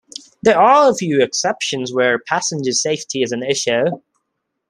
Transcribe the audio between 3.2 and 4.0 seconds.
is an issue.